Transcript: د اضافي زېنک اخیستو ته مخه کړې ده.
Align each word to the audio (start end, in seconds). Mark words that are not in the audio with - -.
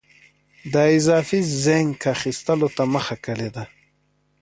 د 0.73 0.75
اضافي 0.97 1.39
زېنک 1.63 2.01
اخیستو 2.15 2.67
ته 2.75 2.83
مخه 2.93 3.15
کړې 3.25 3.49
ده. 3.55 3.63